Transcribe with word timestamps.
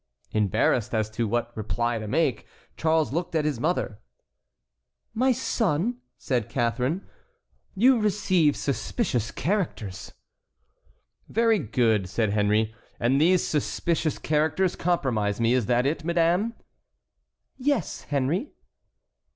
Embarrassed 0.31 0.95
as 0.95 1.11
to 1.11 1.27
what 1.27 1.55
reply 1.55 1.99
to 1.99 2.07
make, 2.07 2.47
Charles 2.75 3.13
looked 3.13 3.35
at 3.35 3.45
his 3.45 3.59
mother. 3.59 3.99
"My 5.13 5.31
son," 5.31 5.97
said 6.17 6.49
Catharine, 6.49 7.05
"you 7.75 7.99
receive 7.99 8.57
suspicious 8.57 9.29
characters." 9.29 10.11
"Very 11.29 11.59
good," 11.59 12.09
said 12.09 12.31
Henry, 12.31 12.73
"and 12.99 13.21
these 13.21 13.45
suspicious 13.45 14.17
characters 14.17 14.75
compromise 14.75 15.39
me; 15.39 15.53
is 15.53 15.67
that 15.67 15.85
it, 15.85 16.03
madame?" 16.03 16.55
"Yes, 17.57 18.05
Henry." 18.05 18.53